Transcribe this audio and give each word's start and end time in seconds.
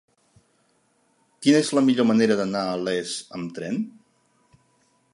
Quina 1.43 1.59
és 1.65 1.69
la 1.79 1.85
millor 1.91 2.09
manera 2.13 2.39
d'anar 2.41 2.65
a 2.73 2.83
Les 2.89 3.15
amb 3.41 3.57
tren? 3.59 3.81